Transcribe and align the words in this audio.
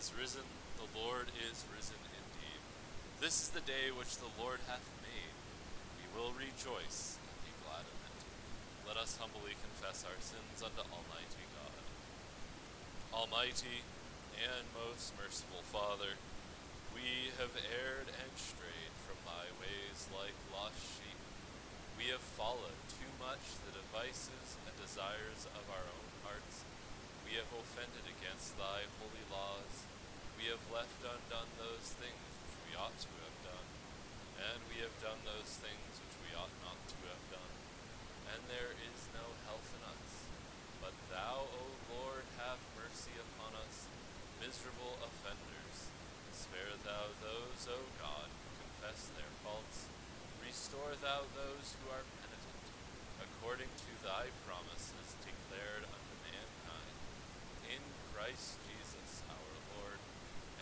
is 0.00 0.16
risen, 0.16 0.48
the 0.80 0.88
Lord 0.96 1.28
is 1.44 1.68
risen 1.76 2.00
indeed. 2.08 2.60
This 3.20 3.36
is 3.44 3.48
the 3.52 3.60
day 3.60 3.92
which 3.92 4.16
the 4.16 4.32
Lord 4.40 4.64
hath 4.64 4.88
made. 5.04 5.36
We 6.00 6.08
will 6.16 6.32
rejoice 6.32 7.20
and 7.20 7.36
be 7.44 7.52
glad 7.60 7.84
in 7.84 8.00
it. 8.08 8.24
Let 8.88 8.96
us 8.96 9.20
humbly 9.20 9.60
confess 9.60 10.08
our 10.08 10.16
sins 10.24 10.64
unto 10.64 10.88
Almighty 10.88 11.44
God. 11.52 11.84
Almighty 13.12 13.84
and 14.40 14.64
most 14.72 15.12
merciful 15.20 15.60
Father, 15.68 16.16
we 16.96 17.36
have 17.36 17.52
erred 17.60 18.08
and 18.08 18.32
strayed 18.40 18.96
from 19.04 19.20
thy 19.28 19.52
ways 19.60 20.08
like 20.16 20.32
lost 20.48 20.80
sheep. 20.96 21.20
We 22.00 22.08
have 22.08 22.24
followed 22.40 22.80
too 22.88 23.12
much 23.20 23.60
the 23.68 23.76
devices 23.76 24.56
and 24.64 24.72
desires 24.80 25.44
of 25.52 25.68
our 25.68 25.84
own 25.84 26.08
hearts 26.24 26.64
we 27.30 27.38
have 27.38 27.52
offended 27.54 28.10
against 28.10 28.58
thy 28.58 28.90
holy 28.98 29.22
laws. 29.30 29.89
We 30.40 30.48
have 30.48 30.72
left 30.72 31.04
undone 31.04 31.52
those 31.60 31.92
things 32.00 32.16
which 32.40 32.56
we 32.64 32.72
ought 32.72 32.96
to 32.96 33.12
have 33.12 33.38
done, 33.44 33.68
and 34.40 34.56
we 34.72 34.80
have 34.80 34.96
done 35.04 35.20
those 35.28 35.60
things 35.60 36.00
which 36.00 36.16
we 36.24 36.32
ought 36.32 36.56
not 36.64 36.80
to 36.80 36.96
have 37.12 37.24
done. 37.28 37.52
And 38.32 38.40
there 38.48 38.72
is 38.72 39.12
no 39.12 39.36
health 39.44 39.68
in 39.76 39.84
us. 39.84 40.24
But 40.80 40.96
thou, 41.12 41.44
O 41.44 41.76
Lord, 41.92 42.24
have 42.40 42.56
mercy 42.72 43.12
upon 43.20 43.52
us, 43.52 43.84
miserable 44.40 44.96
offenders. 45.04 45.92
Spare 46.32 46.72
thou 46.88 47.12
those, 47.20 47.68
O 47.68 47.76
God, 48.00 48.32
who 48.32 48.64
confess 48.64 49.12
their 49.12 49.28
faults. 49.44 49.92
Restore 50.40 50.96
thou 51.04 51.28
those 51.36 51.76
who 51.76 51.92
are 51.92 52.08
penitent, 52.24 52.64
according 53.20 53.68
to 53.68 53.92
thy 54.00 54.32
promises 54.48 55.20
declared 55.20 55.84
unto 55.84 56.14
mankind 56.24 56.96
in 57.68 57.84
Christ 58.16 58.56
Jesus 58.64 59.20
our 59.28 59.52
Lord, 59.76 60.00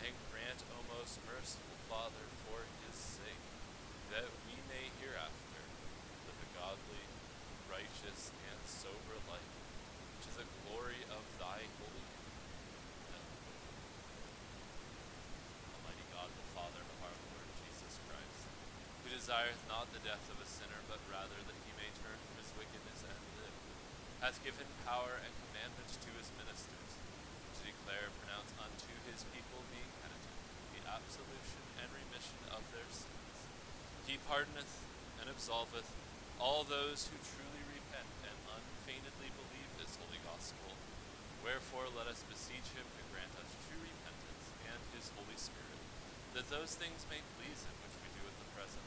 and 0.02 0.14
grant, 0.30 0.62
O 0.74 0.78
most 0.95 1.19
merciful 1.27 1.78
Father, 1.91 2.27
for 2.46 2.62
his 2.86 2.95
sake, 2.95 3.45
that 4.14 4.30
we 4.46 4.55
may 4.70 4.95
hereafter 5.02 5.62
live 6.23 6.39
a 6.39 6.48
godly, 6.55 7.05
righteous, 7.67 8.30
and 8.46 8.61
sober 8.62 9.18
life, 9.27 9.55
to 10.23 10.30
the 10.39 10.46
glory 10.62 11.02
of 11.11 11.23
thy 11.42 11.67
holy 11.83 12.05
name. 12.14 12.30
Amen. 13.11 13.27
Almighty 15.83 16.06
God, 16.14 16.30
the 16.30 16.46
Father 16.55 16.78
of 16.78 16.98
our 17.02 17.18
Lord 17.34 17.48
Jesus 17.67 17.98
Christ, 18.06 18.42
who 19.02 19.11
desireth 19.11 19.62
not 19.78 19.94
the 19.94 20.02
death 20.02 20.26
of 20.34 20.42
a 20.42 20.48
sinner, 20.50 20.82
but 20.90 20.98
rather 21.06 21.38
that 21.46 21.54
he 21.62 21.70
may 21.78 21.86
turn 22.02 22.18
from 22.18 22.34
his 22.42 22.50
wickedness 22.58 23.06
and 23.06 23.14
live, 23.38 23.54
hath 24.18 24.42
given 24.42 24.66
power 24.82 25.22
and 25.22 25.30
commandment 25.46 25.86
to 26.02 26.10
his 26.18 26.34
ministers 26.34 26.98
to 27.54 27.60
declare, 27.62 28.10
and 28.10 28.16
pronounce 28.26 28.50
unto 28.58 28.90
his 29.06 29.22
people 29.30 29.62
being 29.70 29.86
penitent 30.02 30.34
the 30.74 30.82
absolution 30.82 31.62
and 31.78 31.86
remission 31.94 32.42
of 32.50 32.66
their 32.74 32.90
sins. 32.90 33.38
He 34.02 34.18
pardoneth 34.26 34.82
and 35.22 35.30
absolveth 35.30 35.86
all 36.42 36.66
those 36.66 37.06
who 37.06 37.22
truly 37.22 37.62
repent 37.70 38.10
and 38.26 38.34
unfeignedly 38.50 39.30
believe 39.30 39.70
his 39.78 39.94
holy 40.02 40.18
gospel. 40.26 40.74
Wherefore 41.46 41.86
let 41.94 42.10
us 42.10 42.26
beseech 42.26 42.66
him 42.74 42.82
to 42.98 43.02
grant 43.14 43.30
us 43.38 43.54
true 43.70 43.78
repentance 43.78 44.50
and 44.66 44.82
his 44.98 45.14
Holy 45.14 45.38
Spirit, 45.38 45.78
that 46.34 46.50
those 46.50 46.74
things 46.74 47.06
may 47.06 47.22
please 47.38 47.62
him 47.62 47.78
which 47.86 47.94
we 48.02 48.10
do 48.18 48.26
at 48.26 48.34
the 48.42 48.50
present, 48.58 48.82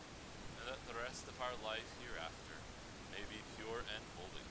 and 0.60 0.68
that 0.68 0.81
the 0.92 1.08
rest 1.08 1.24
of 1.32 1.40
our 1.40 1.56
life 1.64 1.88
hereafter 2.04 2.60
may 3.16 3.24
be 3.32 3.40
pure 3.56 3.80
and 3.80 4.04
holy, 4.20 4.44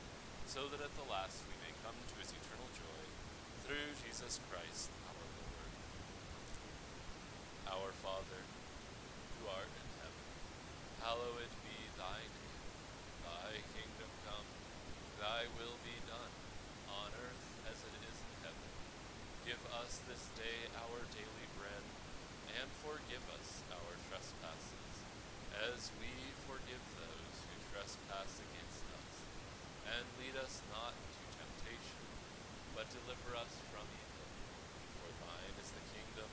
so 0.48 0.64
that 0.72 0.80
at 0.80 0.88
the 0.96 1.04
last 1.04 1.44
we 1.44 1.52
may 1.60 1.68
come 1.84 1.92
to 1.92 2.16
his 2.16 2.32
eternal 2.32 2.64
joy 2.72 3.04
through 3.68 3.92
Jesus 4.00 4.40
Christ 4.48 4.88
our 5.04 5.20
Lord. 5.20 5.68
Our 7.68 7.92
Father, 8.00 8.40
who 8.40 9.52
art 9.52 9.68
in 9.68 9.88
heaven, 10.00 10.24
hallowed 11.04 11.52
be 11.60 11.76
thy 12.00 12.24
name. 12.24 12.60
Thy 13.20 13.60
kingdom 13.76 14.08
come, 14.24 14.48
thy 15.20 15.44
will 15.60 15.76
be 15.84 16.00
done, 16.08 16.32
on 16.88 17.12
earth 17.20 17.44
as 17.68 17.84
it 17.84 18.00
is 18.00 18.16
in 18.16 18.48
heaven. 18.48 18.70
Give 19.44 19.60
us 19.76 20.00
this 20.08 20.32
day 20.40 20.72
our 20.88 21.04
daily 21.12 21.48
bread, 21.60 21.84
and 22.56 22.72
forgive 22.80 23.28
us 23.36 23.60
our 23.76 23.92
trespasses, 24.08 24.79
as 25.72 25.90
we 25.98 26.12
forgive 26.46 26.84
those 26.94 27.36
who 27.46 27.54
trespass 27.74 28.38
against 28.38 28.84
us. 28.94 29.14
And 29.90 30.04
lead 30.22 30.38
us 30.38 30.62
not 30.70 30.94
into 30.94 31.24
temptation 31.34 32.00
but 32.80 32.88
deliver 32.96 33.36
us 33.36 33.52
from 33.68 33.84
evil. 33.84 34.24
For 35.04 35.12
thine 35.20 35.52
is 35.60 35.68
the 35.68 35.84
kingdom, 35.92 36.32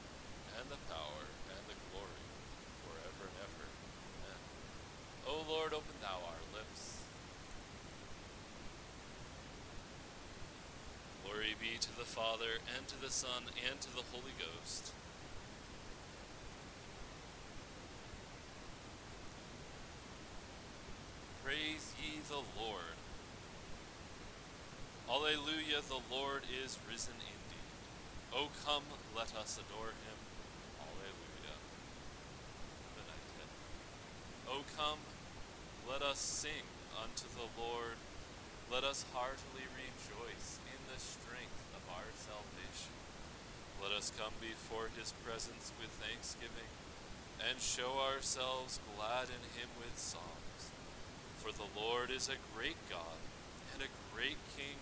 and 0.56 0.66
the 0.72 0.80
power, 0.88 1.28
and 1.52 1.60
the 1.68 1.76
glory, 1.92 2.24
forever 2.88 3.28
and 3.28 3.38
ever. 3.44 3.68
Amen. 3.68 4.40
O 5.28 5.44
Lord, 5.44 5.74
open 5.74 5.98
thou 6.00 6.24
our 6.24 6.44
lips. 6.56 7.04
Glory 11.28 11.60
be 11.60 11.76
to 11.84 11.92
the 12.00 12.08
Father, 12.08 12.64
and 12.72 12.88
to 12.88 12.96
the 12.96 13.12
Son, 13.12 13.52
and 13.68 13.82
to 13.82 13.92
the 13.92 14.08
Holy 14.16 14.32
Ghost. 14.40 14.96
Praise 21.44 21.92
ye 22.00 22.24
the 22.28 22.40
Lord. 22.56 22.96
Alleluia, 25.10 25.80
the 25.88 25.97
Lord 26.12 26.44
is 26.48 26.80
risen 26.88 27.20
indeed. 27.20 27.72
O 28.32 28.48
come, 28.64 28.84
let 29.16 29.36
us 29.36 29.60
adore 29.60 29.92
him. 29.92 30.18
Alleluia. 30.80 31.56
Venite. 32.96 33.48
O 34.48 34.64
come, 34.78 35.04
let 35.90 36.02
us 36.02 36.20
sing 36.20 36.64
unto 36.96 37.28
the 37.36 37.48
Lord. 37.60 38.00
Let 38.72 38.84
us 38.84 39.06
heartily 39.14 39.68
rejoice 39.76 40.60
in 40.68 40.80
the 40.92 41.00
strength 41.00 41.62
of 41.76 41.84
our 41.92 42.12
salvation. 42.16 42.96
Let 43.84 43.92
us 43.92 44.12
come 44.12 44.34
before 44.40 44.90
his 44.98 45.14
presence 45.24 45.72
with 45.80 45.92
thanksgiving, 46.04 46.72
and 47.40 47.60
show 47.60 48.00
ourselves 48.00 48.80
glad 48.96 49.28
in 49.28 49.44
him 49.60 49.70
with 49.80 50.00
psalms. 50.00 50.72
For 51.38 51.52
the 51.52 51.70
Lord 51.80 52.12
is 52.12 52.28
a 52.28 52.42
great 52.56 52.80
God 52.90 53.22
and 53.74 53.84
a 53.84 53.94
great 54.16 54.42
king 54.58 54.82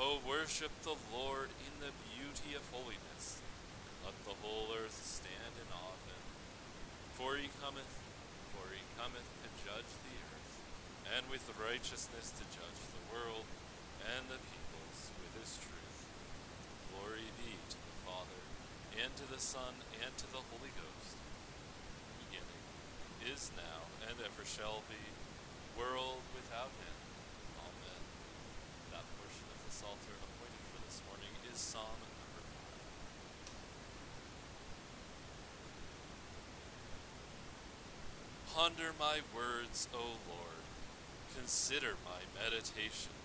O 0.00 0.16
worship 0.24 0.72
the 0.80 0.96
Lord 1.12 1.52
in 1.60 1.76
the 1.84 1.92
beauty 2.08 2.56
of 2.56 2.64
holiness, 2.72 3.36
and 3.84 4.08
let 4.08 4.16
the 4.24 4.32
whole 4.40 4.72
earth 4.72 4.96
stand 4.96 5.52
in 5.60 5.68
awe 5.68 5.92
of 5.92 6.00
him. 6.08 6.24
For 7.20 7.36
he 7.36 7.52
cometh, 7.60 8.00
for 8.56 8.72
he 8.72 8.80
cometh 8.96 9.28
to 9.44 9.48
judge 9.60 9.92
the 10.00 10.16
earth, 10.24 10.52
and 11.04 11.28
with 11.28 11.44
righteousness 11.60 12.32
to 12.32 12.48
judge 12.48 12.80
the 12.96 13.04
world, 13.12 13.44
and 14.00 14.24
the 14.32 14.40
peoples 14.40 15.12
with 15.20 15.36
his 15.36 15.60
truth. 15.60 16.00
Glory 16.96 17.28
be 17.36 17.60
to 17.68 17.76
the 17.76 17.96
Father, 18.08 18.40
and 18.96 19.12
to 19.20 19.28
the 19.28 19.36
Son, 19.36 19.84
and 20.00 20.16
to 20.16 20.24
the 20.32 20.40
Holy 20.48 20.72
Ghost, 20.80 21.20
beginning, 22.24 22.64
is 23.20 23.52
now, 23.52 23.84
and 24.08 24.16
ever 24.16 24.48
shall 24.48 24.80
be, 24.88 25.12
world 25.76 26.24
without 26.32 26.72
end. 26.88 26.99
Psalter 29.80 30.12
appointed 30.12 30.60
for 30.68 30.84
this 30.84 31.00
morning 31.08 31.32
is 31.48 31.56
Psalm 31.56 31.96
number 32.04 32.36
5. 38.76 38.76
Ponder 38.76 38.92
my 39.00 39.24
words, 39.32 39.88
O 39.96 40.20
Lord. 40.28 40.60
Consider 41.32 41.96
my 42.04 42.28
meditation. 42.36 43.16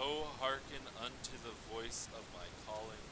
O 0.00 0.32
hearken 0.40 0.88
unto 0.96 1.36
the 1.44 1.52
voice 1.68 2.08
of 2.16 2.24
my 2.32 2.48
calling, 2.64 3.04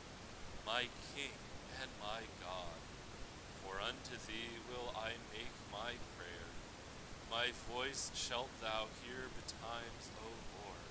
my 0.64 0.88
King 1.12 1.36
and 1.76 1.92
my 2.00 2.24
God. 2.40 2.80
For 3.60 3.84
unto 3.84 4.16
thee 4.16 4.64
will 4.72 4.96
I 4.96 5.20
make 5.28 5.52
my 5.68 6.00
prayer. 6.16 6.48
My 7.28 7.52
voice 7.68 8.08
shalt 8.16 8.48
thou 8.62 8.88
hear 9.04 9.28
betimes, 9.36 10.08
O 10.24 10.32
Lord. 10.56 10.88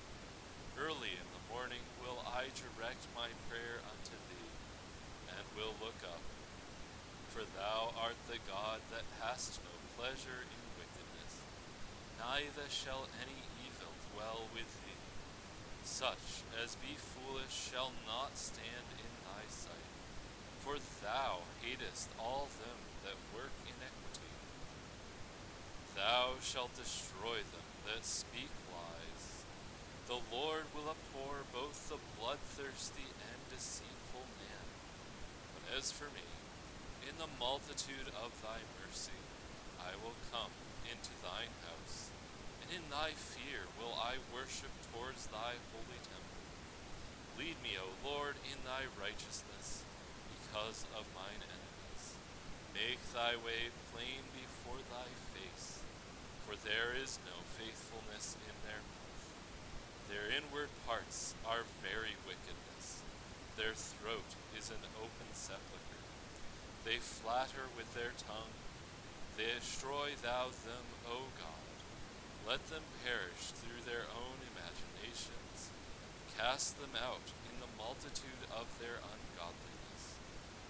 Early 0.78 1.18
in 1.18 1.31
morning 1.52 1.84
will 2.00 2.24
I 2.24 2.48
direct 2.56 3.12
my 3.12 3.28
prayer 3.52 3.84
unto 3.84 4.16
thee, 4.32 4.52
and 5.36 5.44
will 5.60 5.76
look 5.84 6.00
up. 6.08 6.24
For 7.28 7.44
thou 7.44 7.92
art 8.00 8.16
the 8.32 8.40
God 8.48 8.80
that 8.96 9.04
hast 9.20 9.60
no 9.68 9.76
pleasure 10.00 10.48
in 10.48 10.62
wickedness, 10.80 11.44
neither 12.16 12.72
shall 12.72 13.12
any 13.20 13.44
evil 13.68 13.92
dwell 14.16 14.48
with 14.56 14.72
thee. 14.88 15.04
Such 15.84 16.48
as 16.56 16.80
be 16.80 16.96
foolish 16.96 17.52
shall 17.52 17.92
not 18.08 18.40
stand 18.40 18.88
in 18.96 19.12
thy 19.28 19.44
sight, 19.52 19.92
for 20.64 20.80
thou 21.04 21.44
hatest 21.60 22.08
all 22.16 22.48
them 22.64 22.80
that 23.04 23.20
work 23.36 23.52
iniquity. 23.68 24.32
Thou 26.00 26.40
shalt 26.40 26.72
destroy 26.80 27.44
them 27.44 27.68
that 27.92 28.08
speak. 28.08 28.61
The 30.12 30.36
Lord 30.36 30.68
will 30.76 30.92
abhor 30.92 31.48
both 31.56 31.88
the 31.88 31.96
bloodthirsty 32.20 33.16
and 33.16 33.40
deceitful 33.48 34.28
man. 34.44 34.68
But 35.56 35.80
as 35.80 35.88
for 35.88 36.12
me, 36.12 36.28
in 37.08 37.16
the 37.16 37.32
multitude 37.40 38.12
of 38.20 38.36
thy 38.44 38.60
mercy, 38.84 39.16
I 39.80 39.96
will 40.04 40.20
come 40.28 40.52
into 40.84 41.16
thine 41.24 41.56
house, 41.64 42.12
and 42.60 42.76
in 42.76 42.84
thy 42.92 43.16
fear 43.16 43.72
will 43.80 43.96
I 43.96 44.20
worship 44.36 44.76
towards 44.92 45.32
thy 45.32 45.56
holy 45.72 46.02
temple. 46.04 46.44
Lead 47.40 47.56
me, 47.64 47.80
O 47.80 47.96
Lord, 48.04 48.36
in 48.44 48.60
thy 48.68 48.92
righteousness, 49.00 49.88
because 50.28 50.84
of 50.92 51.08
mine 51.16 51.40
enemies. 51.40 52.20
Make 52.76 53.00
thy 53.16 53.40
way 53.40 53.72
plain 53.96 54.28
before 54.36 54.84
thy 54.92 55.08
face, 55.32 55.80
for 56.44 56.60
there 56.68 56.92
is 56.92 57.16
no 57.24 57.48
faithfulness 57.56 58.36
in 58.44 58.60
their. 58.68 58.84
Their 60.12 60.28
inward 60.28 60.68
parts 60.84 61.40
are 61.48 61.64
very 61.80 62.20
wickedness. 62.28 63.00
Their 63.56 63.72
throat 63.72 64.36
is 64.52 64.68
an 64.68 64.84
open 65.00 65.32
sepulchre. 65.32 66.04
They 66.84 67.00
flatter 67.00 67.72
with 67.80 67.96
their 67.96 68.12
tongue. 68.20 68.52
They 69.40 69.56
destroy 69.56 70.20
thou 70.20 70.52
them, 70.52 70.84
O 71.08 71.32
God. 71.40 71.72
Let 72.44 72.68
them 72.68 72.84
perish 73.08 73.56
through 73.56 73.88
their 73.88 74.12
own 74.12 74.44
imaginations. 74.52 75.72
Cast 76.36 76.76
them 76.84 76.92
out 77.00 77.32
in 77.48 77.64
the 77.64 77.72
multitude 77.80 78.52
of 78.52 78.68
their 78.84 79.00
ungodliness. 79.00 80.20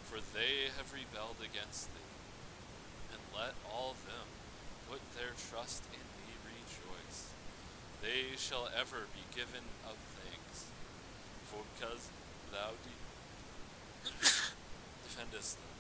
For 0.06 0.22
they 0.22 0.70
have 0.78 0.94
rebelled 0.94 1.42
against 1.42 1.90
thee. 1.98 2.14
And 3.10 3.22
let 3.34 3.58
all 3.66 3.98
them 4.06 4.30
put 4.86 5.02
their 5.18 5.34
trust 5.34 5.82
in. 5.90 6.11
They 8.32 8.40
shall 8.40 8.72
ever 8.72 9.12
be 9.12 9.28
given 9.36 9.68
of 9.84 10.00
thanks. 10.16 10.72
For 11.52 11.60
because 11.76 12.08
thou 12.48 12.80
de- 12.80 14.08
defendest 15.04 15.60
them. 15.60 15.76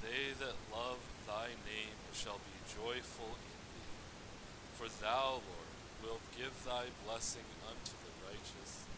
They 0.00 0.32
that 0.40 0.56
love 0.72 1.04
thy 1.28 1.52
name 1.68 2.00
shall 2.16 2.40
be 2.40 2.56
joyful 2.64 3.36
in 3.36 3.60
thee. 3.76 3.92
For 4.72 4.88
thou, 5.04 5.44
Lord, 5.44 5.72
wilt 6.00 6.24
give 6.32 6.56
thy 6.64 6.88
blessing 7.04 7.44
unto 7.68 7.92
the 8.00 8.12
righteous, 8.24 8.88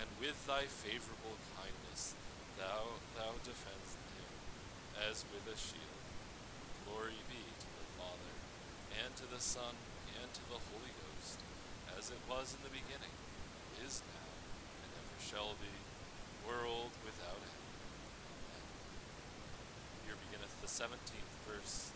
and 0.00 0.08
with 0.16 0.40
thy 0.48 0.72
favorable 0.72 1.36
kindness 1.52 2.16
thou 2.56 2.96
thou 3.12 3.36
defendest 3.44 4.00
him, 4.16 4.32
as 5.04 5.20
with 5.36 5.44
a 5.52 5.56
shield. 5.60 6.00
Glory 6.88 7.20
be 7.28 7.44
to 7.44 7.68
the 7.76 7.88
Father, 8.00 8.32
and 9.04 9.12
to 9.20 9.28
the 9.28 9.36
Son, 9.36 9.76
and 10.16 10.32
to 10.32 10.40
the 10.48 10.56
Holy 10.72 10.96
Ghost, 10.96 11.07
as 11.98 12.14
it 12.14 12.22
was 12.30 12.54
in 12.54 12.62
the 12.62 12.70
beginning, 12.70 13.10
is 13.82 14.06
now, 14.06 14.30
and 14.86 14.90
ever 15.02 15.18
shall 15.18 15.58
be, 15.58 15.74
world 16.46 16.94
without 17.02 17.42
end 17.42 17.58
here 20.06 20.16
beginneth 20.30 20.56
the 20.64 20.70
17th 20.70 21.36
verse 21.44 21.92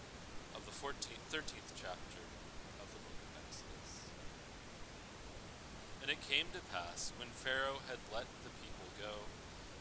of 0.53 0.67
the 0.69 0.75
14th, 0.75 1.25
13th 1.33 1.73
chapter 1.73 2.21
of 2.83 2.93
the 2.93 3.01
book 3.01 3.19
of 3.25 3.31
Exodus. 3.47 4.13
And 6.05 6.13
it 6.13 6.21
came 6.21 6.53
to 6.53 6.61
pass, 6.69 7.15
when 7.17 7.33
Pharaoh 7.33 7.81
had 7.89 8.03
let 8.13 8.29
the 8.45 8.53
people 8.61 8.93
go, 9.01 9.31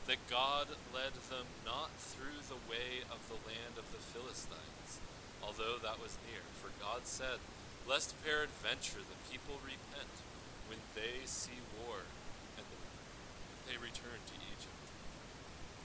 that 0.08 0.22
God 0.32 0.80
led 0.96 1.12
them 1.28 1.50
not 1.68 1.92
through 2.00 2.40
the 2.48 2.62
way 2.72 3.04
of 3.12 3.20
the 3.28 3.42
land 3.44 3.76
of 3.76 3.90
the 3.92 4.00
Philistines, 4.00 5.04
although 5.44 5.76
that 5.84 6.00
was 6.00 6.16
near. 6.30 6.48
For 6.64 6.72
God 6.80 7.04
said, 7.04 7.44
Lest 7.90 8.16
peradventure 8.24 9.02
the 9.04 9.20
people 9.28 9.58
repent 9.66 10.14
when 10.70 10.80
they 10.96 11.26
see 11.26 11.60
war, 11.82 12.08
and 12.56 12.66
they 13.68 13.76
return 13.76 14.22
to 14.32 14.36
Egypt. 14.38 14.86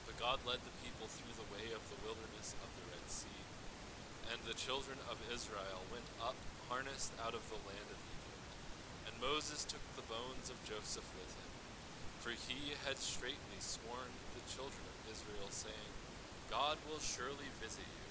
But 0.05 0.21
God 0.21 0.39
led 0.47 0.63
the 0.63 0.77
people 0.85 1.09
through 1.11 1.35
the 1.35 1.51
way 1.51 1.73
of 1.75 1.83
the 1.91 1.99
wilderness 2.05 2.55
of 2.63 2.69
the 2.79 2.85
Red 2.93 3.05
Sea. 3.11 3.43
And 4.31 4.39
the 4.43 4.55
children 4.55 4.99
of 5.11 5.19
Israel 5.27 5.83
went 5.91 6.07
up 6.19 6.37
harnessed 6.69 7.15
out 7.19 7.35
of 7.35 7.43
the 7.47 7.59
land 7.63 7.89
of 7.91 7.99
Egypt. 7.99 8.49
And 9.07 9.23
Moses 9.23 9.63
took 9.63 9.83
the 9.95 10.07
bones 10.07 10.51
of 10.51 10.59
Joseph 10.67 11.07
with 11.15 11.31
him, 11.35 11.51
for 12.19 12.31
he 12.31 12.75
had 12.87 12.99
straitly 12.99 13.59
sworn 13.59 14.11
the 14.35 14.43
children 14.51 14.83
of 14.83 15.11
Israel, 15.11 15.49
saying, 15.49 15.91
God 16.51 16.77
will 16.87 16.99
surely 16.99 17.51
visit 17.59 17.87
you, 17.87 18.09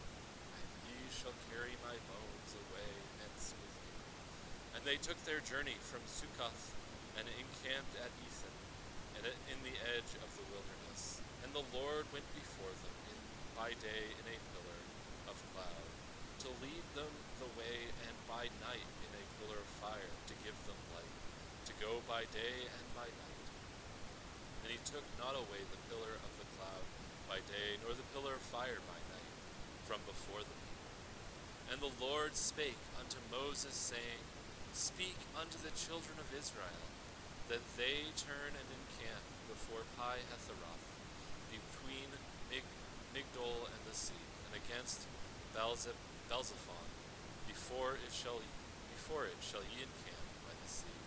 and 0.56 0.69
ye 0.88 0.99
shall 1.12 1.37
carry 1.49 1.77
my 1.85 1.97
bones 2.09 2.53
away 2.53 3.06
you. 3.53 3.65
And 4.76 4.84
they 4.84 5.00
took 5.00 5.17
their 5.25 5.40
journey 5.40 5.81
from 5.81 6.05
Succoth 6.05 6.76
and 7.17 7.25
encamped 7.25 7.96
at 7.96 8.12
Etham, 8.20 8.52
and 9.17 9.25
in 9.49 9.58
the 9.64 9.73
edge 9.96 10.12
of 10.20 10.28
the 10.37 10.44
wilderness. 10.52 11.25
And 11.40 11.56
the 11.56 11.64
Lord 11.73 12.05
went 12.12 12.28
before 12.37 12.76
them 12.84 12.96
in, 13.08 13.19
by 13.56 13.73
day 13.81 14.12
in 14.20 14.26
a 14.28 14.38
pillar 14.52 14.81
of 15.32 15.40
cloud, 15.56 15.88
to 16.44 16.52
lead 16.61 16.84
them 16.93 17.08
the 17.40 17.49
way, 17.56 17.88
and 18.05 18.14
by 18.28 18.52
night 18.61 18.84
in 19.00 19.11
a 19.17 19.25
pillar 19.40 19.64
of 19.64 19.70
fire, 19.81 20.12
to 20.28 20.34
give 20.44 20.55
them 20.69 20.76
light, 20.93 21.17
to 21.64 21.73
go 21.81 22.05
by 22.05 22.28
day 22.28 22.69
and 22.69 22.87
by 22.93 23.08
night. 23.08 23.49
And 24.61 24.69
he 24.69 24.81
took 24.84 25.08
not 25.17 25.32
away 25.32 25.64
the 25.73 25.81
pillar 25.88 26.20
of 26.20 26.32
the 26.37 26.49
cloud 26.61 26.84
by 27.25 27.40
day, 27.49 27.81
nor 27.81 27.96
the 27.96 28.05
pillar 28.12 28.37
of 28.37 28.44
fire 28.52 28.84
by 28.84 29.00
night, 29.08 29.32
from 29.88 30.05
before 30.05 30.44
the 30.44 30.52
people. 30.52 30.84
And 31.73 31.78
the 31.81 31.96
Lord 31.96 32.37
spake 32.37 32.78
unto 33.00 33.17
Moses, 33.32 33.73
saying, 33.73 34.20
Speak 34.76 35.17
unto 35.32 35.56
the 35.56 35.73
children 35.73 36.20
of 36.20 36.28
Israel, 36.37 36.84
that 37.49 37.64
they 37.81 38.12
turn 38.12 38.52
and 38.52 38.69
encamp 38.69 39.25
before 39.49 39.88
Pi 39.96 40.20
Hahiroth, 40.28 40.84
between 41.49 42.12
Mig- 42.52 42.76
Migdol 43.17 43.73
and 43.73 43.80
the 43.88 43.97
sea, 43.97 44.21
and 44.45 44.52
against 44.52 45.09
Baal-zephon, 45.56 46.88
before 47.49 47.97
it 47.97 48.12
shall 48.12 48.45
before 48.92 49.25
it 49.25 49.40
shall 49.40 49.64
ye 49.64 49.80
encamp 49.80 50.28
by 50.45 50.52
the 50.61 50.68
sea. 50.68 51.00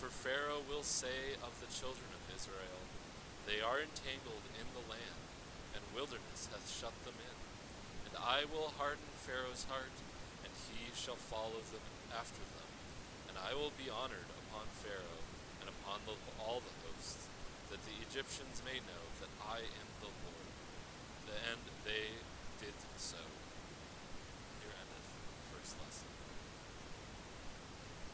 For 0.00 0.08
Pharaoh 0.08 0.64
will 0.64 0.82
say 0.82 1.36
of 1.44 1.52
the 1.60 1.68
children 1.68 2.08
of 2.16 2.24
Israel, 2.32 2.80
They 3.44 3.60
are 3.60 3.84
entangled 3.84 4.48
in 4.56 4.64
the 4.72 4.88
land, 4.88 5.20
and 5.76 5.84
wilderness 5.92 6.48
hath 6.48 6.64
shut 6.72 6.96
them 7.04 7.20
in. 7.20 7.36
And 8.08 8.16
I 8.16 8.48
will 8.48 8.72
harden 8.80 9.12
Pharaoh's 9.20 9.68
heart, 9.68 9.92
and 10.40 10.56
he 10.72 10.88
shall 10.96 11.20
follow 11.20 11.60
them 11.68 11.84
after 12.16 12.40
them. 12.40 12.53
I 13.44 13.52
will 13.52 13.76
be 13.76 13.92
honored 13.92 14.24
upon 14.48 14.64
Pharaoh 14.80 15.20
and 15.60 15.68
upon 15.68 16.00
the, 16.08 16.16
all 16.40 16.64
the 16.64 16.72
hosts, 16.88 17.28
that 17.68 17.84
the 17.84 17.96
Egyptians 18.00 18.64
may 18.64 18.80
know 18.88 19.04
that 19.20 19.28
I 19.44 19.60
am 19.60 19.88
the 20.00 20.08
Lord. 20.08 20.48
And 21.52 21.60
they 21.84 22.24
did 22.56 22.72
so. 22.96 23.20
Deuteronomy, 24.64 25.04
first 25.52 25.76
lesson. 25.76 26.08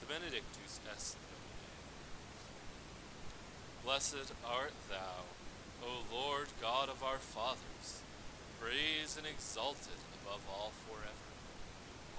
The 0.03 0.07
Benedictus 0.11 0.83
es 0.91 1.15
Domine. 1.15 1.79
Blessed 3.87 4.35
art 4.43 4.75
thou, 4.91 5.31
O 5.87 6.03
Lord 6.11 6.49
God 6.61 6.89
of 6.89 7.05
our 7.05 7.19
fathers, 7.19 8.03
praised 8.59 9.17
and 9.17 9.27
exalted 9.27 10.01
above 10.25 10.43
all 10.51 10.73
forever. 10.91 11.20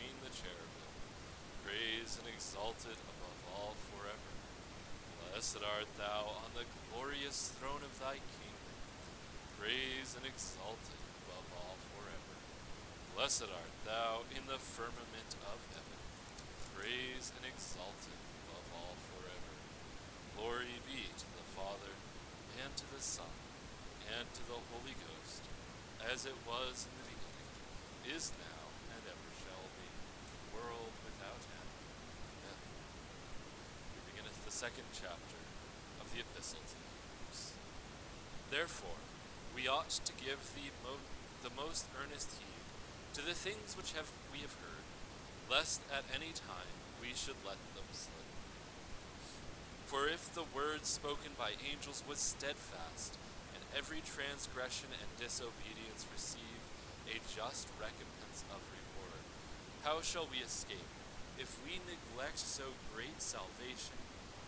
between 0.00 0.16
the 0.24 0.32
cherubim, 0.32 0.88
praised 1.60 2.16
and 2.24 2.28
exalted 2.32 2.96
above 2.96 3.40
all 3.52 3.76
forever. 3.92 4.32
Blessed 5.28 5.60
art 5.60 5.92
thou 6.00 6.40
on 6.40 6.56
the 6.56 6.64
glorious 6.88 7.52
throne 7.60 7.84
of 7.84 7.92
thy 8.00 8.16
kingdom, 8.40 8.76
praised 9.60 10.16
and 10.16 10.24
exalted 10.24 10.96
above 11.20 11.44
all 11.52 11.76
forever. 11.92 12.34
Blessed 13.12 13.52
art 13.52 13.76
thou 13.84 14.24
in 14.32 14.48
the 14.48 14.56
firmament 14.56 15.36
of 15.44 15.60
heaven, 15.68 16.00
praised 16.72 17.36
and 17.36 17.44
exalted 17.44 18.16
above 18.48 18.68
all 18.72 18.96
forever. 19.12 19.52
Glory 20.32 20.80
be 20.88 21.12
to 21.12 21.28
the 21.36 21.44
Father, 21.52 21.92
and 22.56 22.72
to 22.72 22.88
the 22.88 23.04
Son, 23.04 23.36
and 24.08 24.24
to 24.32 24.40
the 24.48 24.64
Holy 24.72 24.96
Ghost, 24.96 25.44
as 26.08 26.24
it 26.24 26.40
was 26.48 26.88
in 26.88 26.94
the 26.96 27.12
beginning, 27.12 28.16
is 28.16 28.32
now, 28.40 28.64
and 28.96 29.04
ever 29.06 29.30
shall 29.44 29.68
be, 29.76 29.88
world 30.60 30.92
without 31.04 31.40
end. 31.40 31.70
Amen. 32.44 32.60
Beginneth 34.12 34.40
the 34.44 34.52
second 34.52 34.86
chapter 34.92 35.40
of 36.00 36.12
the 36.12 36.20
Epistle 36.20 36.60
to 36.60 36.76
the 36.76 36.88
Hebrews. 36.92 37.56
Therefore, 38.52 39.00
we 39.56 39.66
ought 39.66 39.90
to 40.04 40.12
give 40.20 40.40
the, 40.52 40.68
mo- 40.84 41.04
the 41.42 41.52
most 41.54 41.88
earnest 41.96 42.36
heed 42.36 42.64
to 43.14 43.22
the 43.24 43.34
things 43.34 43.76
which 43.76 43.92
have 43.92 44.12
we 44.30 44.40
have 44.40 44.54
heard, 44.62 44.86
lest 45.50 45.80
at 45.90 46.04
any 46.14 46.30
time 46.30 46.70
we 47.00 47.16
should 47.16 47.40
let 47.42 47.58
them 47.74 47.88
slip. 47.92 48.28
For 49.90 50.06
if 50.06 50.30
the 50.32 50.46
word 50.54 50.86
spoken 50.86 51.34
by 51.34 51.58
angels 51.66 52.04
was 52.06 52.22
steadfast, 52.22 53.18
and 53.50 53.62
every 53.74 54.02
transgression 54.06 54.94
and 54.94 55.10
disobedience 55.18 56.06
received 56.14 56.62
a 57.10 57.18
just 57.26 57.66
recompense 57.80 58.46
of 58.54 58.62
how 59.84 60.00
shall 60.00 60.28
we 60.28 60.44
escape 60.44 60.92
if 61.38 61.56
we 61.64 61.80
neglect 61.88 62.38
so 62.38 62.76
great 62.92 63.16
salvation, 63.16 63.96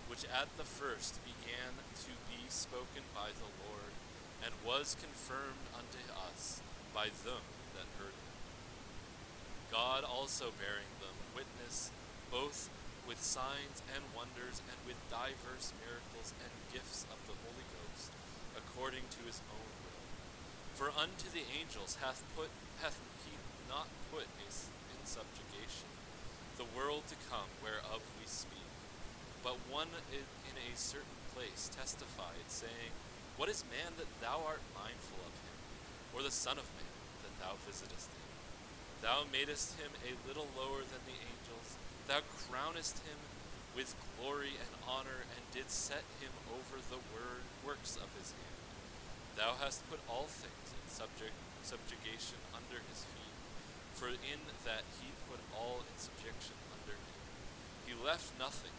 which 0.08 0.28
at 0.28 0.52
the 0.60 0.68
first 0.68 1.16
began 1.24 1.72
to 2.04 2.12
be 2.28 2.44
spoken 2.52 3.00
by 3.16 3.32
the 3.32 3.48
Lord, 3.64 3.92
and 4.44 4.52
was 4.60 4.92
confirmed 5.00 5.64
unto 5.72 6.04
us 6.28 6.60
by 6.92 7.08
them 7.24 7.40
that 7.72 7.88
heard 7.96 8.12
him? 8.12 8.36
God 9.72 10.04
also 10.04 10.52
bearing 10.60 10.92
them 11.00 11.16
witness 11.32 11.88
both 12.28 12.68
with 13.08 13.24
signs 13.24 13.80
and 13.88 14.04
wonders 14.12 14.60
and 14.68 14.76
with 14.84 15.00
diverse 15.08 15.72
miracles 15.80 16.36
and 16.44 16.52
gifts 16.72 17.08
of 17.08 17.16
the 17.24 17.36
Holy 17.40 17.64
Ghost, 17.72 18.12
according 18.52 19.08
to 19.16 19.20
his 19.24 19.40
own 19.48 19.68
will. 19.80 20.04
For 20.76 20.92
unto 20.92 21.32
the 21.32 21.48
angels 21.56 21.96
hath 22.04 22.20
put 22.36 22.52
hath 22.84 23.00
he 23.24 23.36
not 23.68 23.88
put 24.12 24.28
subjugation 25.04 25.88
the 26.58 26.68
world 26.76 27.08
to 27.08 27.16
come 27.32 27.48
whereof 27.64 28.04
we 28.20 28.26
speak. 28.28 28.68
But 29.42 29.58
one 29.70 29.90
in 30.12 30.56
a 30.56 30.76
certain 30.76 31.18
place 31.34 31.70
testified, 31.72 32.46
saying, 32.46 32.94
What 33.36 33.48
is 33.48 33.64
man 33.66 33.96
that 33.98 34.10
thou 34.20 34.44
art 34.46 34.62
mindful 34.76 35.18
of 35.24 35.34
him, 35.42 35.58
or 36.14 36.22
the 36.22 36.30
Son 36.30 36.60
of 36.60 36.68
man 36.76 36.94
that 37.24 37.34
thou 37.42 37.58
visitest 37.66 38.12
him? 38.12 38.30
Thou 39.00 39.24
madest 39.26 39.80
him 39.80 39.90
a 40.06 40.14
little 40.28 40.46
lower 40.54 40.86
than 40.86 41.02
the 41.08 41.18
angels 41.18 41.42
Thou 42.08 42.18
crownest 42.34 42.98
him 43.06 43.14
with 43.78 43.94
glory 44.18 44.58
and 44.58 44.74
honor, 44.82 45.22
and 45.38 45.42
didst 45.54 45.86
set 45.86 46.02
him 46.18 46.34
over 46.50 46.82
the 46.90 46.98
word, 47.14 47.46
works 47.64 47.94
of 47.94 48.10
his 48.18 48.34
hand. 48.34 48.58
Thou 49.38 49.54
hast 49.62 49.88
put 49.88 50.02
all 50.10 50.26
things 50.26 50.74
in 50.74 50.84
subject, 50.90 51.32
subjugation 51.62 52.42
under 52.50 52.82
his 52.90 53.06
feet, 53.06 53.21
for 54.02 54.10
in 54.10 54.42
that 54.66 54.82
he 54.98 55.14
put 55.30 55.38
all 55.54 55.78
in 55.86 55.94
subjection 55.94 56.58
under 56.74 56.90
him. 56.90 57.14
He 57.86 57.94
left 57.94 58.34
nothing 58.34 58.74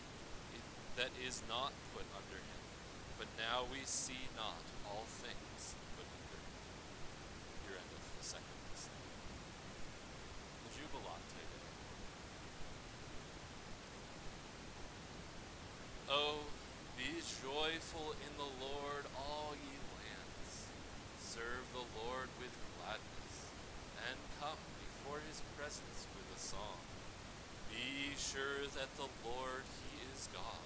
that 1.00 1.16
is 1.16 1.40
not 1.48 1.72
put 1.96 2.04
under 2.12 2.44
him, 2.44 2.62
but 3.16 3.32
now 3.40 3.64
we 3.72 3.88
see 3.88 4.28
not 4.36 4.60
all 4.84 5.08
things 5.24 5.80
put 5.96 6.04
under 6.04 6.36
him. 6.36 6.52
Here 7.64 7.80
endeth 7.80 8.04
the 8.20 8.26
second 8.36 8.58
lesson. 8.68 8.92
The 10.68 10.72
Jubilate 10.76 11.28
Deo. 11.32 11.64
Oh, 16.12 16.52
be 17.00 17.24
joyful 17.24 18.12
in 18.28 18.34
the 18.36 18.52
Lord, 18.60 19.08
all 19.16 19.56
ye 19.56 19.80
lands. 20.04 20.68
Serve 21.16 21.64
the 21.72 21.88
Lord 21.96 22.28
with 22.44 22.52
gladness, 22.76 23.48
and 24.04 24.20
come 24.44 24.60
before 25.04 25.20
his 25.28 25.44
presence 25.60 26.08
with 26.16 26.28
a 26.32 26.40
song. 26.40 26.80
Be 27.68 28.16
sure 28.16 28.64
that 28.72 28.88
the 28.96 29.12
Lord, 29.28 29.68
he 29.84 30.00
is 30.16 30.32
God. 30.32 30.64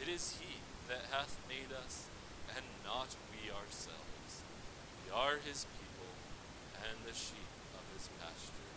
It 0.00 0.08
is 0.08 0.40
he 0.40 0.64
that 0.88 1.12
hath 1.12 1.36
made 1.52 1.68
us, 1.76 2.08
and 2.56 2.64
not 2.80 3.12
we 3.28 3.52
ourselves. 3.52 4.40
We 5.04 5.12
are 5.12 5.36
his 5.44 5.68
people, 5.76 6.08
and 6.80 6.96
the 7.04 7.12
sheep 7.12 7.52
of 7.76 7.84
his 7.92 8.08
pasture. 8.16 8.72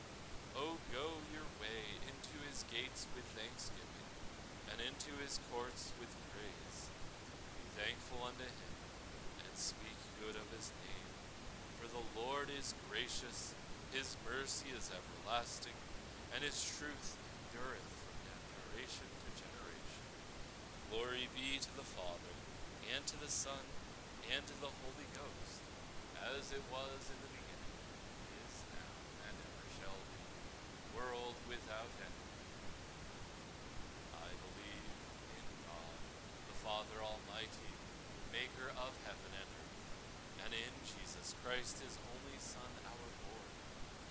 Oh, 0.59 0.75
go 0.91 1.23
your 1.31 1.47
way 1.63 1.95
into 2.03 2.35
his 2.51 2.67
gates 2.67 3.07
with 3.15 3.23
thanksgiving 3.31 4.11
and 4.67 4.83
into 4.83 5.15
his 5.23 5.39
courts 5.47 5.95
with 6.03 6.11
praise. 6.35 6.91
Be 7.55 7.63
thankful 7.79 8.27
unto 8.27 8.43
him, 8.43 8.75
and 9.39 9.55
speak 9.55 9.95
good 10.19 10.35
of 10.35 10.51
his 10.51 10.75
name. 10.83 11.07
For 11.79 11.87
the 11.87 12.03
Lord 12.11 12.51
is 12.51 12.75
gracious, 12.91 13.55
his 13.91 14.15
mercy 14.23 14.71
is 14.71 14.87
everlasting, 14.87 15.75
and 16.31 16.43
his 16.43 16.55
truth 16.79 17.19
endureth 17.19 17.91
from 17.99 18.15
generation 18.23 19.07
to 19.19 19.29
generation. 19.35 20.03
Glory 20.87 21.27
be 21.35 21.59
to 21.59 21.71
the 21.75 21.83
Father, 21.83 22.35
and 22.87 23.03
to 23.07 23.19
the 23.19 23.27
Son, 23.27 23.67
and 24.31 24.47
to 24.47 24.55
the 24.63 24.71
Holy 24.71 25.07
Ghost, 25.11 25.59
as 26.23 26.55
it 26.55 26.63
was 26.71 27.03
in 27.11 27.19
the 27.19 27.31
beginning, 27.35 27.75
is 28.47 28.63
now, 28.71 28.91
and 29.27 29.35
ever 29.35 29.65
shall 29.75 29.99
be, 30.07 30.23
world 30.95 31.35
without 31.51 31.91
end. 31.99 32.15
I 34.15 34.31
believe 34.39 34.87
in 35.35 35.45
God, 35.67 35.99
the 36.47 36.57
Father 36.63 37.03
Almighty, 37.03 37.71
maker 38.31 38.71
of 38.71 38.95
heaven 39.03 39.31
and 39.35 39.49
earth, 39.51 39.75
and 40.47 40.51
in 40.55 40.73
Jesus 40.87 41.35
Christ, 41.43 41.83
his 41.83 41.99
only 42.07 42.39
Son, 42.39 42.71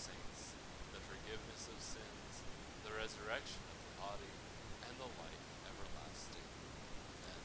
saints, 0.00 0.56
the 0.96 1.02
forgiveness 1.04 1.68
of 1.68 1.76
sins, 1.76 2.32
the 2.88 2.92
resurrection 2.96 3.60
of 3.68 3.76
the 3.84 3.92
body, 4.00 4.32
and 4.88 4.96
the 4.96 5.10
life 5.20 5.44
everlasting. 5.68 6.48
Amen. 7.20 7.42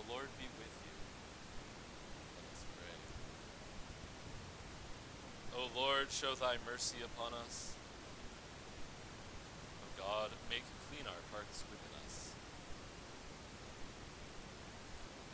The 0.00 0.06
Lord 0.08 0.32
be 0.40 0.48
with 0.56 0.72
you. 0.80 0.96
Let 2.40 2.48
us 2.56 2.64
pray. 2.72 2.96
O 5.60 5.68
Lord, 5.76 6.08
show 6.08 6.32
thy 6.32 6.56
mercy 6.64 7.04
upon 7.04 7.36
us. 7.36 7.76
O 9.84 9.86
God, 10.00 10.32
make 10.48 10.64
clean 10.88 11.04
our 11.04 11.24
hearts 11.36 11.64
within 11.68 11.92
us. 12.06 12.32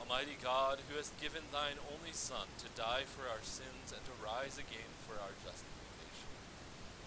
Almighty 0.00 0.36
God, 0.42 0.78
who 0.88 0.96
hast 0.96 1.14
given 1.20 1.42
thine 1.52 1.78
only 1.86 2.10
Son 2.12 2.50
to 2.58 2.66
die 2.74 3.06
for 3.06 3.28
our 3.30 3.42
sins 3.42 3.94
and 3.94 4.02
to 4.02 4.10
rise 4.18 4.58
again 4.58 4.90
for 5.06 5.14
our 5.20 5.30
justification, 5.44 5.79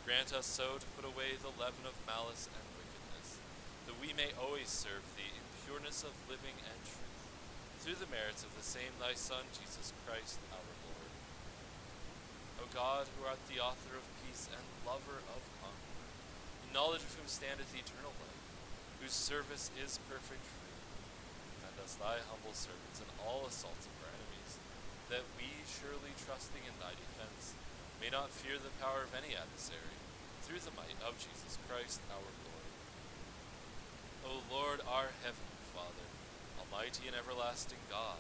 grant 0.04 0.36
us 0.36 0.44
so 0.44 0.76
to 0.84 0.88
put 1.00 1.08
away 1.08 1.40
the 1.40 1.56
leaven 1.56 1.88
of 1.88 1.96
malice 2.04 2.52
and 2.52 2.68
wickedness, 2.76 3.40
that 3.88 3.96
we 4.04 4.12
may 4.12 4.36
always 4.36 4.68
serve 4.68 5.04
thee 5.16 5.32
in 5.32 5.44
pureness 5.64 6.04
of 6.04 6.12
living 6.28 6.60
and 6.68 6.80
truth, 6.84 7.24
through 7.80 7.96
the 7.96 8.12
merits 8.12 8.44
of 8.44 8.52
the 8.60 8.68
same 8.68 8.92
thy 9.00 9.16
Son, 9.16 9.48
Jesus 9.56 9.96
Christ 10.04 10.44
our 10.52 10.60
Lord. 10.84 11.12
O 12.60 12.68
God, 12.76 13.08
who 13.16 13.24
art 13.24 13.40
the 13.48 13.64
author 13.64 13.96
of 13.96 14.04
peace 14.28 14.52
and 14.52 14.64
lover 14.84 15.24
of 15.32 15.40
concord, 15.64 16.12
in 16.68 16.76
knowledge 16.76 17.08
of 17.08 17.16
whom 17.16 17.32
standeth 17.32 17.72
eternal 17.72 18.12
life, 18.20 18.48
whose 19.00 19.16
service 19.16 19.72
is 19.80 20.04
perfect 20.12 20.44
freedom, 20.44 20.84
defend 21.56 21.80
us 21.80 21.96
thy 21.96 22.20
humble 22.28 22.52
servants 22.52 23.00
in 23.00 23.08
all 23.24 23.48
assaults 23.48 23.88
of 23.88 23.96
our 24.04 24.12
enemies, 24.12 24.60
that 25.08 25.24
we, 25.40 25.48
surely 25.64 26.12
trusting 26.28 26.68
in 26.68 26.76
thy 26.84 26.92
defense, 26.92 27.56
may 28.04 28.12
not 28.12 28.36
fear 28.36 28.60
the 28.60 28.84
power 28.84 29.08
of 29.08 29.16
any 29.16 29.32
adversary, 29.32 29.96
through 30.44 30.60
the 30.60 30.76
might 30.76 31.00
of 31.08 31.16
Jesus 31.16 31.56
Christ 31.72 32.04
our 32.12 32.20
Lord. 32.20 32.68
O 34.28 34.44
Lord, 34.52 34.84
our 34.84 35.16
heavenly 35.24 35.64
Father, 35.72 36.04
almighty 36.60 37.08
and 37.08 37.16
everlasting 37.16 37.80
God, 37.88 38.20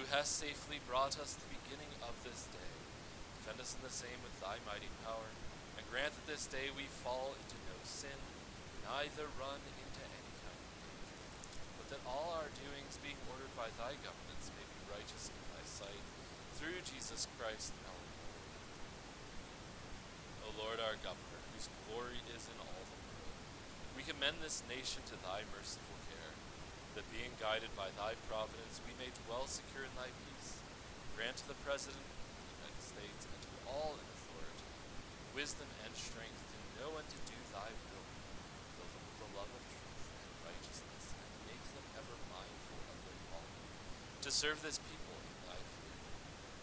who 0.00 0.08
hast 0.08 0.40
safely 0.40 0.80
brought 0.88 1.20
us 1.20 1.36
the 1.36 1.52
beginning 1.52 1.92
of 2.00 2.16
this 2.24 2.48
day, 2.56 2.72
defend 3.36 3.60
us 3.60 3.76
in 3.76 3.84
the 3.84 3.92
same 3.92 4.16
with 4.24 4.32
thy 4.40 4.56
mighty 4.64 4.88
power, 5.04 5.28
and 5.76 5.84
grant 5.92 6.16
that 6.16 6.24
this 6.24 6.48
day 6.48 6.72
we 6.72 6.88
fall 6.88 7.36
into 7.36 7.60
no 7.68 7.76
sin, 7.84 8.16
neither 8.88 9.28
run 9.36 9.60
into 9.60 10.00
any 10.08 10.32
kind 10.40 10.56
of 10.56 10.72
danger, 10.88 11.20
but 11.76 11.86
that 11.92 12.08
all 12.08 12.32
our 12.40 12.48
doings, 12.56 12.96
being 13.04 13.20
ordered 13.28 13.52
by 13.60 13.68
thy 13.76 13.92
governance, 14.00 14.48
may 14.56 14.64
be 14.64 14.88
righteous 14.88 15.28
in 15.28 15.36
thy 15.52 15.64
sight, 15.68 16.04
through 16.56 16.80
Jesus 16.80 17.28
Christ. 17.36 17.76
O 20.52 20.68
Lord 20.68 20.84
our 20.84 21.00
governor, 21.00 21.40
whose 21.56 21.72
glory 21.88 22.20
is 22.36 22.44
in 22.44 22.60
all 22.60 22.84
the 22.84 23.00
world, 23.08 23.36
we 23.96 24.04
commend 24.04 24.44
this 24.44 24.60
nation 24.68 25.00
to 25.08 25.16
thy 25.24 25.48
merciful 25.48 25.96
care, 26.12 26.36
that 26.92 27.08
being 27.08 27.32
guided 27.40 27.72
by 27.72 27.88
thy 27.96 28.20
providence, 28.28 28.84
we 28.84 28.92
may 29.00 29.08
dwell 29.24 29.48
secure 29.48 29.88
in 29.88 29.94
thy 29.96 30.12
peace. 30.28 30.60
Grant 31.16 31.40
to 31.40 31.48
the 31.48 31.56
President 31.64 32.04
of 32.04 32.36
the 32.36 32.52
United 32.60 32.84
States 32.84 33.22
and 33.24 33.40
to 33.40 33.50
all 33.64 33.96
in 33.96 34.04
authority, 34.12 34.68
wisdom 35.32 35.68
and 35.88 35.96
strength 35.96 36.40
to 36.52 36.58
know 36.76 37.00
and 37.00 37.08
to 37.08 37.18
do 37.24 37.38
thy 37.52 37.72
will, 37.88 38.04
fill 38.76 38.88
them 38.92 39.04
with 39.08 39.18
the 39.24 39.30
love 39.32 39.48
of 39.48 39.62
truth 39.72 40.04
and 40.04 40.52
righteousness, 40.52 41.04
and 41.16 41.48
make 41.48 41.64
them 41.72 41.86
ever 41.96 42.16
mindful 42.28 42.80
of 42.92 42.98
their 43.08 43.20
calling, 43.32 43.56
to 44.20 44.28
serve 44.28 44.60
this 44.60 44.76
people 44.84 45.16
in 45.16 45.36
thy 45.48 45.56
fear. 45.56 45.96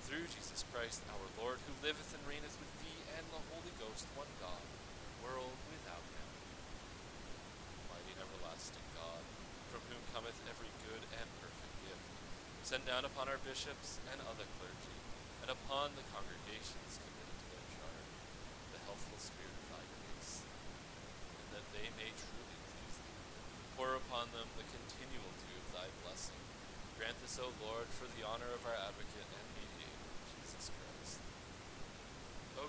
Through 0.05 0.29
Jesus 0.29 0.61
Christ 0.69 1.01
our 1.09 1.29
Lord, 1.41 1.57
who 1.65 1.73
liveth 1.81 2.13
and 2.13 2.21
reigneth 2.29 2.57
with 2.61 2.69
and 3.19 3.27
the 3.35 3.43
Holy 3.51 3.75
Ghost, 3.75 4.07
one 4.15 4.31
God, 4.39 4.63
world 5.19 5.59
without 5.67 5.99
end. 5.99 6.35
Mighty 7.91 8.15
everlasting 8.15 8.87
God, 8.95 9.19
from 9.67 9.83
whom 9.91 9.99
cometh 10.15 10.39
every 10.47 10.71
good 10.87 11.03
and 11.19 11.27
perfect 11.43 11.75
gift, 11.83 12.07
send 12.63 12.87
down 12.87 13.03
upon 13.03 13.27
our 13.27 13.43
bishops 13.43 13.99
and 14.07 14.23
other 14.23 14.47
clergy 14.55 14.95
and 15.43 15.51
upon 15.51 15.99
the 15.99 16.05
congregations 16.15 16.95
committed 16.95 17.35
to 17.43 17.47
their 17.51 17.67
charge 17.75 18.07
the 18.71 18.79
healthful 18.87 19.19
spirit 19.19 19.51
of 19.51 19.67
thy 19.67 19.83
grace, 19.99 20.47
and 21.43 21.59
that 21.59 21.67
they 21.75 21.91
may 21.99 22.15
truly 22.15 22.57
please 22.71 23.03
thee. 23.03 23.19
Pour 23.75 23.99
upon 23.99 24.31
them 24.31 24.47
the 24.55 24.63
continual 24.63 25.33
dew 25.43 25.59
of 25.59 25.67
thy 25.75 25.91
blessing. 26.07 26.39
Grant 26.95 27.19
this, 27.19 27.35
O 27.35 27.51
Lord, 27.59 27.91
for 27.91 28.07
the 28.15 28.23
honor 28.23 28.47
of 28.55 28.63
our 28.63 28.79
advocate 28.79 29.27
and 29.27 29.47
mediator, 29.59 30.07
Jesus 30.39 30.71
Christ. 30.71 31.19
O 32.59 32.68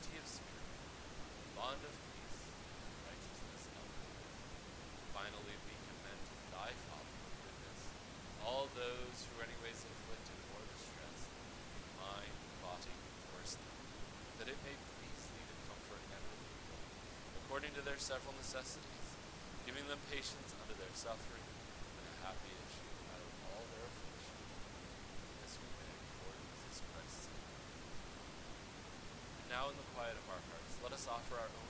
unity 0.00 0.16
of 0.16 0.24
spirit, 0.24 0.64
bond 1.52 1.76
of 1.84 1.92
peace, 1.92 2.40
righteousness 3.04 3.68
of. 3.68 3.84
Finally, 5.12 5.56
we 5.68 5.76
commend 5.76 6.24
thy 6.56 6.72
Father 6.88 7.20
goodness, 7.44 7.80
all 8.40 8.72
those 8.72 9.16
who 9.28 9.32
are 9.36 9.44
anyways 9.44 9.84
afflicted 9.84 10.40
or 10.56 10.64
distressed, 10.72 11.28
in 11.28 11.84
mind, 12.00 12.32
body, 12.64 12.96
or 13.36 13.44
sleep, 13.44 13.76
that 14.40 14.48
it 14.48 14.56
may 14.64 14.72
please 14.72 15.22
thee 15.36 15.44
to 15.44 15.56
comfort 15.68 16.00
and 16.00 16.22
relieve 16.32 16.64
them, 16.72 16.80
according 17.44 17.72
to 17.76 17.84
their 17.84 18.00
several 18.00 18.32
necessities, 18.40 19.08
giving 19.68 19.84
them 19.84 20.00
patience 20.08 20.56
under 20.64 20.80
their 20.80 20.94
suffering, 20.96 21.44
and 22.00 22.04
a 22.08 22.14
happy 22.24 22.56
issue 22.56 22.88
out 23.12 23.20
of 23.20 23.32
all 23.52 23.64
their 23.68 23.84
affliction. 23.84 24.36
This 25.44 25.60
we 25.60 25.68
beg 25.76 25.92
for 26.24 26.32
Jesus 26.56 26.80
Christ's 26.88 27.28
sake. 27.28 27.48
And 29.44 29.49
now 29.60 29.68
in 29.68 29.76
the 29.76 29.88
quiet 29.92 30.16
of 30.16 30.24
our 30.32 30.40
hearts, 30.48 30.72
let 30.80 30.92
us 30.96 31.04
offer 31.04 31.36
our 31.36 31.52
own 31.52 31.69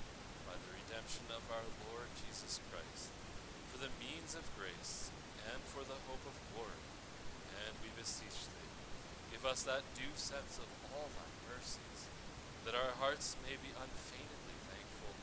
by 0.51 0.59
the 0.59 0.75
redemption 0.83 1.23
of 1.31 1.39
our 1.47 1.63
Lord 1.87 2.11
Jesus 2.27 2.59
Christ, 2.67 3.07
for 3.71 3.79
the 3.79 3.87
means 4.03 4.35
of 4.35 4.43
grace, 4.59 5.07
and 5.47 5.63
for 5.63 5.79
the 5.87 5.95
hope 6.11 6.19
of 6.27 6.35
glory. 6.51 6.83
And 7.55 7.71
we 7.79 7.87
beseech 7.95 8.51
thee, 8.51 8.71
give 9.31 9.47
us 9.47 9.63
that 9.63 9.87
due 9.95 10.11
sense 10.19 10.59
of 10.59 10.67
all 10.91 11.07
thy 11.15 11.31
mercies, 11.47 12.11
that 12.67 12.75
our 12.75 12.99
hearts 12.99 13.39
may 13.47 13.55
be 13.63 13.71
unfeignedly 13.71 14.59
thankful, 14.67 15.15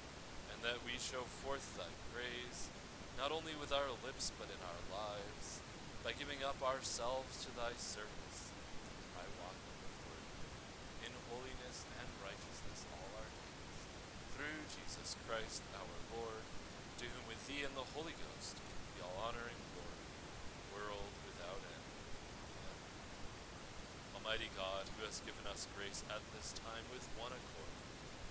and 0.49 0.65
that 0.65 0.81
we 0.89 0.97
show 0.97 1.29
forth 1.45 1.77
thy 1.77 1.93
praise, 2.17 2.73
not 3.21 3.29
only 3.29 3.53
with 3.53 3.69
our 3.69 3.93
lips, 4.01 4.33
but 4.41 4.49
in 4.49 4.65
our 4.65 4.83
lives, 4.89 5.61
by 6.01 6.17
giving 6.17 6.41
up 6.41 6.57
ourselves 6.65 7.45
to 7.45 7.53
thy 7.53 7.77
service, 7.77 8.49
by 9.13 9.29
walking 9.45 9.77
before 9.85 10.17
thee 10.25 11.05
in 11.05 11.13
holiness 11.29 11.85
and 12.01 12.09
righteousness 12.25 12.89
all 12.97 13.13
our 13.21 13.29
days, 13.29 13.77
through 14.33 14.61
Jesus 14.73 15.18
Christ 15.29 15.61
our 15.77 15.85
Lord 16.17 16.41
to 16.97 17.05
whom 17.05 17.29
with 17.29 17.37
thee 17.45 17.61
and 17.61 17.77
the 17.77 17.85
Holy 17.93 18.17
Ghost 18.17 18.57
be 18.97 19.05
all 19.05 19.13
honor 19.29 19.45
and 19.45 19.61
glory, 19.77 20.01
world 20.73 21.13
without 21.29 21.61
end. 21.69 21.85
Amen. 22.49 22.77
Almighty 24.17 24.49
God, 24.57 24.89
who 24.97 25.05
has 25.05 25.21
given 25.29 25.45
us 25.45 25.69
grace 25.77 26.01
at 26.09 26.25
this 26.33 26.57
time 26.57 26.81
with 26.89 27.05
one 27.21 27.37
accord, 27.37 27.77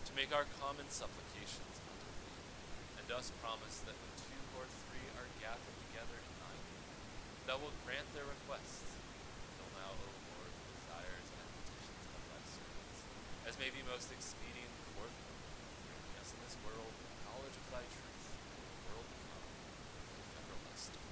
to 0.10 0.12
make 0.18 0.34
our 0.34 0.50
common 0.58 0.90
supplications 0.90 1.78
unto 1.86 2.10
thee, 2.18 2.42
and 2.98 3.06
dost 3.06 3.30
promise 3.46 3.78
that 3.86 3.94
when 3.94 4.14
two 4.18 4.42
or 4.58 4.66
three 4.66 5.06
are 5.22 5.30
gathered 5.38 5.78
together 5.94 6.18
in 6.18 6.34
thy 6.42 6.56
name, 6.66 6.90
thou 7.46 7.62
wilt 7.62 7.78
grant 7.86 8.10
their 8.18 8.26
requests. 8.26 8.90
Fill 9.54 9.70
now, 9.78 9.94
O 9.94 10.10
Lord, 10.34 10.50
the 10.50 10.82
desires 10.82 11.30
and 11.30 11.46
petitions 11.62 12.10
of 12.10 12.22
thy 12.26 12.42
servants, 12.58 13.00
as 13.46 13.54
may 13.62 13.70
be 13.70 13.86
most 13.86 14.10
expedient 14.10 14.74
in 16.34 16.40
this 16.44 16.60
world 16.68 16.92
the 16.92 17.12
knowledge 17.24 17.56
of 17.56 17.66
thy 17.72 17.86
truth, 17.88 18.24
and 18.32 18.64
the 18.64 18.80
world 18.92 19.08
to 19.08 19.18
come, 19.32 19.48
life 20.16 20.32
everlasting. 20.36 21.06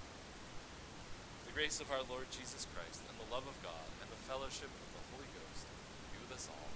The 1.48 1.56
grace 1.56 1.80
of 1.80 1.88
our 1.92 2.04
Lord 2.04 2.28
Jesus 2.32 2.68
Christ, 2.76 3.04
and 3.08 3.16
the 3.16 3.30
love 3.32 3.48
of 3.48 3.56
God, 3.64 3.88
and 4.04 4.12
the 4.12 4.22
fellowship 4.28 4.68
of 4.68 4.90
the 4.92 5.04
Holy 5.16 5.30
Ghost 5.32 5.68
be 6.12 6.20
with 6.20 6.36
us 6.36 6.52
all 6.52 6.72